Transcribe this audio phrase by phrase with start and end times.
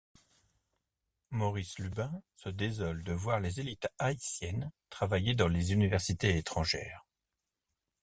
[1.29, 7.05] Maurice Lubin se désole de voir les élites haïtiennes travailler dans les universités étrangères.